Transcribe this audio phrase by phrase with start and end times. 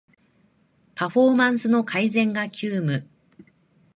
[0.95, 3.07] パフォーマンスの改善が急務